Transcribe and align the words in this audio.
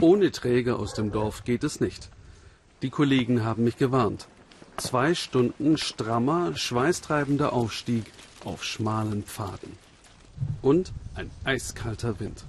Ohne 0.00 0.30
Träger 0.30 0.78
aus 0.78 0.92
dem 0.92 1.10
Dorf 1.10 1.44
geht 1.44 1.64
es 1.64 1.80
nicht. 1.80 2.10
Die 2.82 2.90
Kollegen 2.90 3.44
haben 3.44 3.64
mich 3.64 3.78
gewarnt. 3.78 4.28
Zwei 4.76 5.14
Stunden 5.14 5.78
strammer, 5.78 6.54
schweißtreibender 6.54 7.54
Aufstieg 7.54 8.04
auf 8.44 8.62
schmalen 8.62 9.22
Pfaden. 9.22 9.72
Und 10.60 10.92
ein 11.14 11.30
eiskalter 11.44 12.20
Wind. 12.20 12.44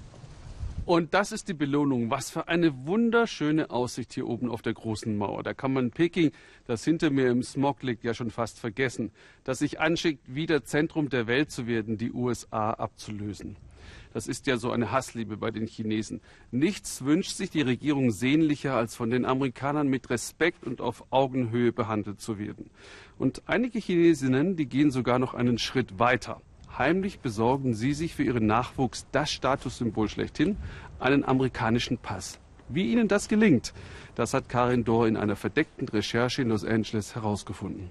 Und 0.86 1.14
das 1.14 1.32
ist 1.32 1.48
die 1.48 1.54
Belohnung. 1.54 2.12
Was 2.12 2.30
für 2.30 2.50
eine 2.50 2.86
wunderschöne 2.86 3.70
Aussicht 3.70 4.14
hier 4.14 4.28
oben 4.28 4.50
auf 4.50 4.62
der 4.62 4.74
großen 4.74 5.16
Mauer. 5.16 5.42
Da 5.44 5.54
kann 5.54 5.72
man 5.72 5.92
Peking, 5.92 6.32
das 6.66 6.84
hinter 6.84 7.12
mir 7.12 7.30
im 7.30 7.44
Smog 7.44 7.82
liegt, 7.82 8.04
ja 8.04 8.14
schon 8.14 8.30
fast 8.30 8.60
vergessen, 8.60 9.12
das 9.46 9.60
sich 9.60 9.80
anschickt, 9.80 10.36
wieder 10.36 10.66
Zentrum 10.66 11.10
der 11.10 11.28
Welt 11.28 11.50
zu 11.50 11.66
werden, 11.66 11.98
die 11.98 12.12
USA 12.12 12.72
abzulösen. 12.72 13.56
Das 14.14 14.28
ist 14.28 14.48
ja 14.48 14.58
so 14.58 14.72
eine 14.72 14.92
Hassliebe 14.92 15.38
bei 15.38 15.52
den 15.52 15.68
Chinesen. 15.68 16.22
Nichts 16.52 17.06
wünscht 17.06 17.36
sich 17.36 17.50
die 17.50 17.62
Regierung 17.62 18.12
sehnlicher, 18.12 18.76
als 18.76 18.96
von 18.96 19.10
den 19.10 19.26
Amerikanern 19.26 19.88
mit 19.88 20.10
Respekt 20.10 20.66
und 20.66 20.82
auf 20.82 21.06
Augenhöhe 21.12 21.72
behandelt 21.72 22.22
zu 22.22 22.40
werden. 22.40 22.70
Und 23.18 23.44
einige 23.46 23.80
Chinesinnen, 23.80 24.56
die 24.56 24.66
gehen 24.66 24.92
sogar 24.92 25.20
noch 25.20 25.34
einen 25.34 25.58
Schritt 25.58 26.00
weiter. 26.00 26.42
Heimlich 26.78 27.20
besorgen 27.20 27.74
sie 27.74 27.94
sich 27.94 28.14
für 28.14 28.24
ihren 28.24 28.46
Nachwuchs 28.46 29.08
das 29.12 29.32
Statussymbol 29.32 30.10
schlechthin, 30.10 30.58
einen 31.00 31.24
amerikanischen 31.24 31.98
Pass. 31.98 32.40
Wie 32.70 32.92
ihnen 32.92 33.08
das 33.08 33.30
gelingt, 33.30 33.74
das 34.16 34.34
hat 34.34 34.50
Karin 34.50 34.84
Dohr 34.84 35.08
in 35.08 35.16
einer 35.16 35.36
verdeckten 35.36 35.88
Recherche 35.88 36.42
in 36.42 36.50
Los 36.50 36.66
Angeles 36.66 37.16
herausgefunden. 37.16 37.90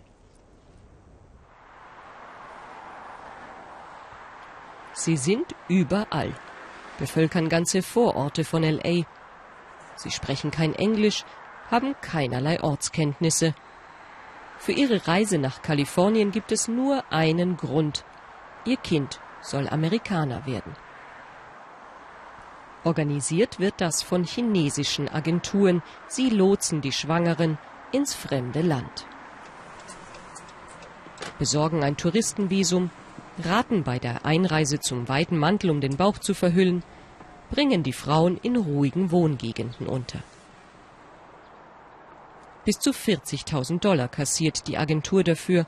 Sie 4.98 5.18
sind 5.18 5.55
überall, 5.68 6.32
bevölkern 6.98 7.50
ganze 7.50 7.82
Vororte 7.82 8.45
von 8.45 8.62
LA. 8.62 9.04
Sie 9.95 10.10
sprechen 10.10 10.50
kein 10.50 10.74
Englisch, 10.74 11.27
haben 11.71 11.95
keinerlei 12.01 12.62
Ortskenntnisse. 12.62 13.54
Für 14.59 14.73
ihre 14.73 15.06
Reise 15.06 15.37
nach 15.37 15.60
Kalifornien 15.60 16.30
gibt 16.30 16.51
es 16.51 16.66
nur 16.66 17.04
einen 17.10 17.59
Grund. 17.59 18.06
Ihr 18.65 18.79
Kind 18.79 19.21
soll 19.43 19.68
Amerikaner 19.68 20.46
werden. 20.46 20.74
Organisiert 22.82 23.60
wird 23.60 23.74
das 23.76 24.02
von 24.02 24.24
chinesischen 24.24 25.10
Agenturen. 25.10 25.82
Sie 26.09 26.30
lotsen 26.30 26.80
die 26.80 26.93
Schwangeren 26.93 27.59
ins 27.93 28.15
fremde 28.15 28.62
Land. 28.62 29.06
Besorgen 31.38 31.84
ein 31.84 31.99
Touristenvisum, 31.99 32.90
raten 33.45 33.82
bei 33.82 33.98
der 33.98 34.24
Einreise 34.24 34.80
zum 34.80 35.09
weiten 35.09 35.38
Mantel, 35.38 35.70
um 35.70 35.80
den 35.80 35.96
Bauch 35.96 36.18
zu 36.18 36.34
verhüllen, 36.34 36.82
bringen 37.51 37.82
die 37.82 37.93
Frauen 37.93 38.38
in 38.43 38.56
ruhigen 38.56 39.10
Wohngegenden 39.10 39.87
unter. 39.87 40.18
Bis 42.65 42.78
zu 42.78 42.90
40.000 42.90 43.80
Dollar 43.80 44.09
kassiert 44.09 44.66
die 44.66 44.76
Agentur 44.76 45.23
dafür, 45.23 45.66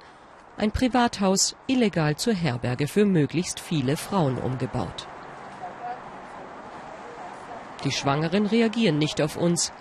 ein 0.56 0.72
Privathaus 0.72 1.54
illegal 1.68 2.16
zur 2.16 2.34
Herberge 2.34 2.88
für 2.88 3.04
möglichst 3.04 3.60
viele 3.60 3.96
Frauen 3.96 4.38
umgebaut. 4.38 5.06
Die 7.84 7.92
Schwangeren 7.92 8.46
reagieren 8.46 8.98
nicht 8.98 9.22
auf 9.22 9.36
uns. 9.36 9.72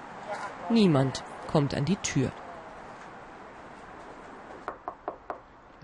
Niemand 0.70 1.24
kommt 1.48 1.74
an 1.74 1.86
die 1.86 1.96
Tür. 1.96 2.32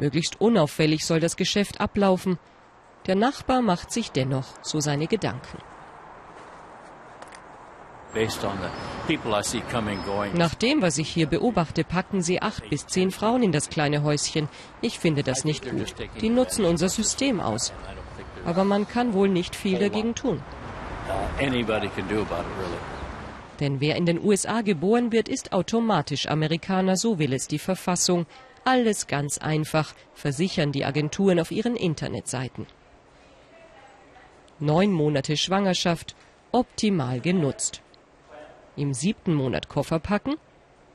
Möglichst 0.03 0.41
unauffällig 0.41 1.05
soll 1.05 1.21
das 1.21 1.37
Geschäft 1.37 1.79
ablaufen. 1.79 2.37
Der 3.07 3.15
Nachbar 3.15 3.61
macht 3.61 3.89
sich 3.89 4.11
dennoch 4.11 4.47
so 4.61 4.81
seine 4.81 5.07
Gedanken. 5.07 5.59
Nach 10.33 10.55
dem, 10.55 10.81
was 10.81 10.97
ich 10.97 11.07
hier 11.09 11.27
beobachte, 11.27 11.85
packen 11.85 12.21
sie 12.21 12.41
acht 12.41 12.69
bis 12.69 12.85
zehn 12.85 13.11
Frauen 13.11 13.43
in 13.43 13.53
das 13.53 13.69
kleine 13.69 14.03
Häuschen. 14.03 14.49
Ich 14.81 14.99
finde 14.99 15.23
das 15.23 15.45
nicht 15.45 15.71
gut. 15.71 15.95
Die 16.19 16.29
nutzen 16.29 16.65
unser 16.65 16.89
System 16.89 17.39
aus. 17.39 17.71
Aber 18.43 18.65
man 18.65 18.85
kann 18.89 19.13
wohl 19.13 19.29
nicht 19.29 19.55
viel 19.55 19.79
dagegen 19.79 20.15
tun. 20.15 20.43
Uh, 21.07 21.43
Denn 23.61 23.79
wer 23.79 23.95
in 23.95 24.05
den 24.05 24.21
USA 24.21 24.59
geboren 24.59 25.13
wird, 25.13 25.29
ist 25.29 25.53
automatisch 25.53 26.27
Amerikaner, 26.27 26.97
so 26.97 27.19
will 27.19 27.31
es 27.31 27.47
die 27.47 27.59
Verfassung. 27.59 28.25
Alles 28.65 29.07
ganz 29.07 29.37
einfach, 29.39 29.93
versichern 30.13 30.71
die 30.71 30.85
Agenturen 30.85 31.39
auf 31.39 31.51
ihren 31.51 31.75
Internetseiten. 31.75 32.65
Neun 34.59 34.91
Monate 34.91 35.35
Schwangerschaft, 35.35 36.15
optimal 36.51 37.19
genutzt. 37.19 37.81
Im 38.75 38.93
siebten 38.93 39.33
Monat 39.33 39.67
Koffer 39.67 39.99
packen. 39.99 40.35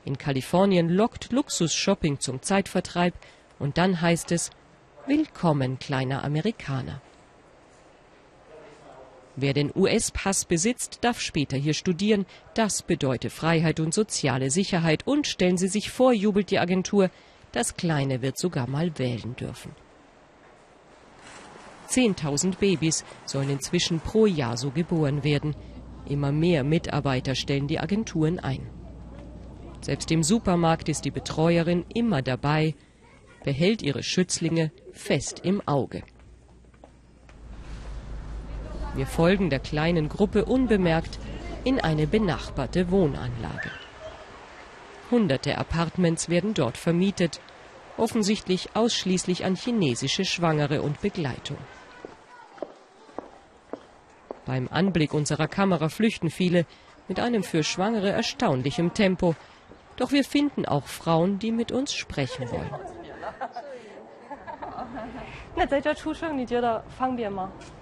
In 0.03 0.17
Kalifornien 0.17 0.89
lockt 0.89 1.31
Luxus-Shopping 1.31 2.19
zum 2.19 2.41
Zeitvertreib 2.41 3.13
und 3.59 3.77
dann 3.77 4.01
heißt 4.01 4.31
es 4.31 4.49
Willkommen, 5.05 5.77
kleiner 5.79 6.23
Amerikaner. 6.23 7.01
Wer 9.35 9.53
den 9.53 9.71
US-Pass 9.75 10.45
besitzt, 10.45 10.99
darf 11.01 11.21
später 11.21 11.55
hier 11.55 11.73
studieren. 11.73 12.25
Das 12.53 12.81
bedeutet 12.81 13.31
Freiheit 13.31 13.79
und 13.79 13.93
soziale 13.93 14.49
Sicherheit. 14.49 15.07
Und 15.07 15.27
stellen 15.27 15.57
Sie 15.57 15.69
sich 15.69 15.91
vor, 15.91 16.11
jubelt 16.11 16.51
die 16.51 16.59
Agentur, 16.59 17.09
das 17.51 17.75
Kleine 17.75 18.21
wird 18.21 18.37
sogar 18.37 18.67
mal 18.69 18.97
wählen 18.97 19.35
dürfen. 19.35 19.71
Zehntausend 21.87 22.59
Babys 22.59 23.03
sollen 23.25 23.49
inzwischen 23.49 23.99
pro 23.99 24.27
Jahr 24.27 24.57
so 24.57 24.69
geboren 24.69 25.23
werden. 25.23 25.55
Immer 26.07 26.31
mehr 26.31 26.63
Mitarbeiter 26.63 27.33
stellen 27.33 27.67
die 27.67 27.79
Agenturen 27.79 28.39
ein. 28.39 28.69
Selbst 29.81 30.11
im 30.11 30.21
Supermarkt 30.21 30.87
ist 30.89 31.05
die 31.05 31.11
Betreuerin 31.11 31.85
immer 31.93 32.21
dabei, 32.21 32.75
behält 33.43 33.81
ihre 33.81 34.03
Schützlinge 34.03 34.71
fest 34.91 35.41
im 35.43 35.67
Auge. 35.67 36.03
Wir 38.95 39.07
folgen 39.07 39.49
der 39.49 39.59
kleinen 39.59 40.09
Gruppe 40.09 40.45
unbemerkt 40.45 41.19
in 41.63 41.79
eine 41.79 42.05
benachbarte 42.05 42.91
Wohnanlage. 42.91 43.71
Hunderte 45.11 45.57
Apartments 45.57 46.29
werden 46.29 46.53
dort 46.53 46.77
vermietet, 46.77 47.41
offensichtlich 47.97 48.75
ausschließlich 48.75 49.45
an 49.45 49.55
chinesische 49.55 50.25
Schwangere 50.25 50.81
und 50.81 51.01
Begleitung. 51.01 51.57
Beim 54.45 54.67
Anblick 54.71 55.13
unserer 55.13 55.47
Kamera 55.47 55.89
flüchten 55.89 56.29
viele 56.29 56.65
mit 57.07 57.19
einem 57.19 57.43
für 57.43 57.63
Schwangere 57.63 58.09
erstaunlichem 58.09 58.93
Tempo. 58.93 59.35
Doch 59.95 60.11
wir 60.11 60.23
finden 60.23 60.65
auch 60.65 60.87
Frauen, 60.87 61.39
die 61.39 61.51
mit 61.51 61.71
uns 61.71 61.93
sprechen 61.93 62.49
wollen. 62.51 62.69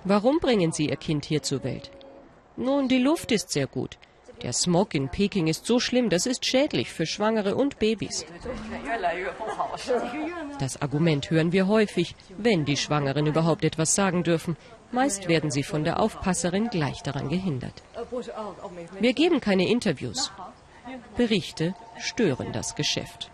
Warum 0.04 0.40
bringen 0.40 0.72
Sie 0.72 0.90
Ihr 0.90 0.96
Kind 0.96 1.26
hier 1.26 1.44
zur 1.44 1.64
Welt? 1.64 1.92
Nun, 2.56 2.88
die 2.88 3.00
Luft 3.00 3.32
ist 3.32 3.52
sehr 3.52 3.68
gut. 3.68 3.98
Der 4.44 4.54
Smog 4.54 4.94
in 4.94 5.10
Peking 5.10 5.48
ist 5.48 5.66
so 5.66 5.80
schlimm, 5.80 6.10
das 6.10 6.26
ist 6.26 6.46
schädlich 6.46 6.92
für 6.92 7.06
Schwangere 7.06 7.56
und 7.56 7.80
Babys. 7.80 8.26
Das 10.60 10.82
Argument 10.82 11.30
hören 11.32 11.52
wir 11.52 11.68
häufig, 11.68 12.16
wenn 12.38 12.66
die 12.66 12.78
Schwangeren 12.78 13.26
überhaupt 13.26 13.64
etwas 13.64 13.96
sagen 13.96 14.24
dürfen. 14.24 14.56
Meist 14.92 15.28
werden 15.28 15.52
sie 15.52 15.64
von 15.64 15.84
der 15.84 16.00
Aufpasserin 16.00 16.70
gleich 16.70 17.02
daran 17.02 17.30
gehindert. 17.30 17.84
Wir 19.00 19.14
geben 19.14 19.42
keine 19.42 19.68
Interviews. 19.68 20.32
Berichte 21.18 21.76
stören 21.98 22.54
das 22.54 22.76
Geschäft. 22.76 23.32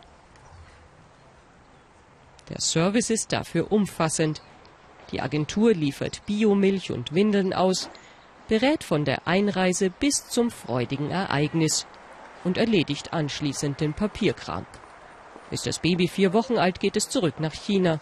Der 2.49 2.59
Service 2.59 3.09
ist 3.09 3.31
dafür 3.31 3.71
umfassend. 3.71 4.41
Die 5.11 5.21
Agentur 5.21 5.73
liefert 5.73 6.25
Biomilch 6.25 6.91
und 6.91 7.13
Windeln 7.13 7.53
aus, 7.53 7.89
berät 8.47 8.83
von 8.83 9.05
der 9.05 9.27
Einreise 9.27 9.89
bis 9.89 10.27
zum 10.27 10.51
freudigen 10.51 11.11
Ereignis 11.11 11.87
und 12.43 12.57
erledigt 12.57 13.13
anschließend 13.13 13.79
den 13.79 13.93
Papierkram. 13.93 14.65
Ist 15.51 15.67
das 15.67 15.79
Baby 15.79 16.07
vier 16.07 16.33
Wochen 16.33 16.57
alt, 16.57 16.79
geht 16.79 16.95
es 16.95 17.09
zurück 17.09 17.39
nach 17.39 17.53
China. 17.53 17.99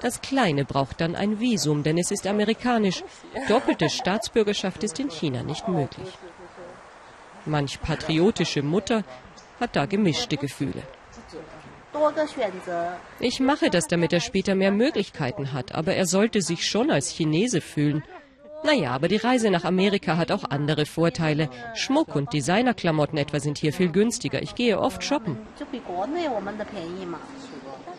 Das 0.00 0.20
Kleine 0.20 0.64
braucht 0.64 1.00
dann 1.00 1.16
ein 1.16 1.40
Visum, 1.40 1.82
denn 1.82 1.98
es 1.98 2.10
ist 2.10 2.26
amerikanisch. 2.26 3.02
Doppelte 3.48 3.88
Staatsbürgerschaft 3.88 4.84
ist 4.84 5.00
in 5.00 5.10
China 5.10 5.42
nicht 5.42 5.66
möglich. 5.66 6.08
Manch 7.46 7.80
patriotische 7.80 8.62
Mutter 8.62 9.02
hat 9.58 9.74
da 9.74 9.86
gemischte 9.86 10.36
Gefühle. 10.36 10.82
Ich 13.18 13.40
mache 13.40 13.70
das, 13.70 13.88
damit 13.88 14.12
er 14.12 14.20
später 14.20 14.54
mehr 14.54 14.70
Möglichkeiten 14.70 15.52
hat, 15.52 15.74
aber 15.74 15.94
er 15.94 16.06
sollte 16.06 16.42
sich 16.42 16.64
schon 16.66 16.90
als 16.90 17.08
Chinese 17.08 17.60
fühlen. 17.60 18.04
Naja, 18.64 18.90
aber 18.90 19.08
die 19.08 19.16
Reise 19.16 19.50
nach 19.50 19.64
Amerika 19.64 20.16
hat 20.16 20.32
auch 20.32 20.44
andere 20.44 20.84
Vorteile. 20.84 21.48
Schmuck 21.74 22.14
und 22.16 22.32
Designerklamotten 22.32 23.18
etwa 23.18 23.40
sind 23.40 23.58
hier 23.58 23.72
viel 23.72 23.90
günstiger. 23.90 24.42
Ich 24.42 24.54
gehe 24.54 24.78
oft 24.78 25.04
shoppen. 25.04 25.38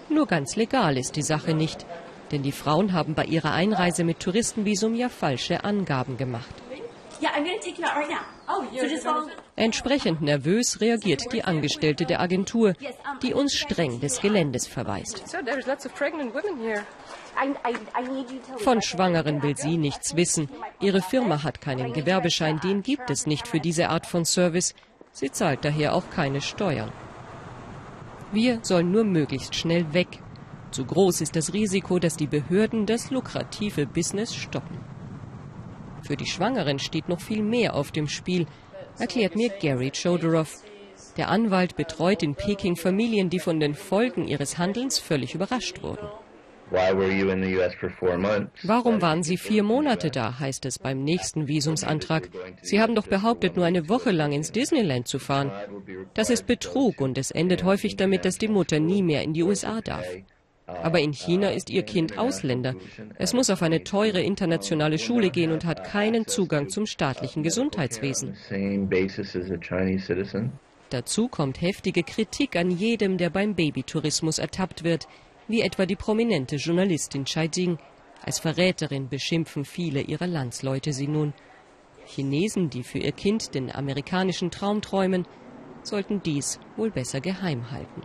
Nur 0.10 0.28
ganz 0.28 0.56
legal 0.56 0.98
ist 0.98 1.16
die 1.16 1.22
Sache 1.22 1.54
nicht. 1.54 1.86
Denn 2.32 2.44
die 2.44 2.52
Frauen 2.52 2.94
haben 2.94 3.16
bei 3.16 3.26
ihrer 3.26 3.54
Einreise 3.54 4.04
mit 4.04 4.20
Touristenvisum 4.20 4.96
ja 4.96 5.10
falsche 5.10 5.64
Angaben 5.64 6.18
gemacht. 6.18 6.54
Entsprechend 9.60 10.22
nervös 10.22 10.80
reagiert 10.80 11.34
die 11.34 11.44
Angestellte 11.44 12.06
der 12.06 12.22
Agentur, 12.22 12.76
die 13.22 13.34
uns 13.34 13.54
streng 13.54 14.00
des 14.00 14.22
Geländes 14.22 14.66
verweist. 14.66 15.22
Von 18.60 18.82
Schwangeren 18.82 19.44
will 19.44 19.58
sie 19.58 19.76
nichts 19.76 20.16
wissen. 20.16 20.48
Ihre 20.80 21.02
Firma 21.02 21.44
hat 21.44 21.60
keinen 21.60 21.92
Gewerbeschein, 21.92 22.62
den 22.62 22.84
gibt 22.84 23.10
es 23.10 23.28
nicht 23.28 23.50
für 23.50 23.60
diese 23.60 23.90
Art 23.90 24.06
von 24.06 24.24
Service. 24.24 24.74
Sie 25.12 25.30
zahlt 25.30 25.66
daher 25.66 25.94
auch 25.94 26.10
keine 26.10 26.40
Steuern. 26.40 26.94
Wir 28.32 28.60
sollen 28.62 28.94
nur 28.94 29.04
möglichst 29.04 29.56
schnell 29.56 29.94
weg. 29.94 30.20
Zu 30.72 30.86
groß 30.86 31.20
ist 31.20 31.36
das 31.36 31.52
Risiko, 31.52 32.00
dass 32.00 32.16
die 32.16 32.28
Behörden 32.28 32.86
das 32.86 33.12
lukrative 33.12 33.88
Business 33.88 34.34
stoppen. 34.34 34.78
Für 36.02 36.16
die 36.16 36.28
Schwangeren 36.28 36.80
steht 36.80 37.10
noch 37.10 37.20
viel 37.20 37.44
mehr 37.44 37.76
auf 37.76 37.92
dem 37.92 38.08
Spiel, 38.08 38.48
erklärt 38.98 39.36
mir 39.36 39.50
Gary 39.50 39.92
Chodorov. 39.92 40.64
Der 41.18 41.30
Anwalt 41.30 41.76
betreut 41.76 42.24
in 42.24 42.36
Peking 42.36 42.76
Familien, 42.76 43.30
die 43.30 43.40
von 43.40 43.60
den 43.60 43.76
Folgen 43.76 44.28
ihres 44.28 44.58
Handelns 44.58 45.00
völlig 45.00 45.36
überrascht 45.36 45.84
wurden. 45.84 46.08
Warum 48.64 49.02
waren 49.02 49.24
Sie 49.24 49.38
vier 49.38 49.64
Monate 49.64 50.12
da, 50.12 50.40
heißt 50.40 50.66
es 50.66 50.78
beim 50.78 51.04
nächsten 51.04 51.48
Visumsantrag. 51.48 52.30
Sie 52.62 52.80
haben 52.80 52.94
doch 52.94 53.08
behauptet, 53.08 53.56
nur 53.56 53.66
eine 53.66 53.90
Woche 53.90 54.12
lang 54.12 54.34
ins 54.34 54.52
Disneyland 54.52 55.08
zu 55.08 55.18
fahren. 55.18 55.52
Das 56.14 56.30
ist 56.30 56.46
Betrug 56.46 57.02
und 57.02 57.18
es 57.18 57.32
endet 57.32 57.64
häufig 57.64 57.96
damit, 57.96 58.24
dass 58.24 58.38
die 58.38 58.48
Mutter 58.48 58.80
nie 58.80 59.02
mehr 59.02 59.24
in 59.24 59.34
die 59.34 59.44
USA 59.44 59.82
darf. 59.82 60.06
Aber 60.84 61.00
in 61.00 61.14
China 61.14 61.50
ist 61.50 61.70
ihr 61.70 61.84
Kind 61.84 62.18
Ausländer. 62.18 62.76
Es 63.18 63.34
muss 63.34 63.50
auf 63.50 63.62
eine 63.62 63.84
teure 63.84 64.22
internationale 64.22 64.98
Schule 64.98 65.30
gehen 65.30 65.52
und 65.52 65.66
hat 65.66 65.84
keinen 65.84 66.28
Zugang 66.28 66.70
zum 66.70 66.86
staatlichen 66.86 67.44
Gesundheitswesen. 67.44 68.36
Dazu 70.90 71.28
kommt 71.28 71.62
heftige 71.62 72.04
Kritik 72.04 72.56
an 72.56 72.72
jedem, 72.72 73.18
der 73.18 73.30
beim 73.30 73.56
Babytourismus 73.56 74.40
ertappt 74.40 74.84
wird 74.84 75.08
wie 75.50 75.62
etwa 75.62 75.86
die 75.86 75.96
prominente 75.96 76.56
Journalistin 76.58 77.26
Chai 77.26 77.50
Jing. 77.52 77.78
Als 78.24 78.40
Verräterin 78.40 79.10
beschimpfen 79.10 79.66
viele 79.66 80.02
ihrer 80.02 80.28
Landsleute 80.28 80.94
sie 80.94 81.08
nun. 81.08 81.34
Chinesen, 82.06 82.70
die 82.70 82.84
für 82.84 83.00
ihr 83.00 83.12
Kind 83.12 83.56
den 83.56 83.72
amerikanischen 83.72 84.52
Traum 84.52 84.82
träumen, 84.82 85.26
sollten 85.84 86.22
dies 86.22 86.60
wohl 86.76 86.92
besser 86.92 87.20
geheim 87.20 87.72
halten. 87.72 88.02